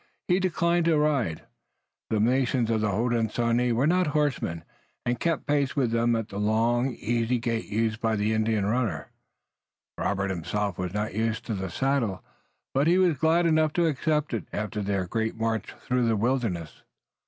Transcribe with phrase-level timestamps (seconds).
[0.27, 1.43] But he declined to ride
[2.09, 4.63] the nations of the Hodenosaunee were not horsemen,
[5.05, 9.11] and kept pace with them at the long easy gait used by the Indian runner.
[9.99, 12.23] Robert himself was not used to the saddle,
[12.73, 16.81] but he was glad enough to accept it, after their great march through the wilderness.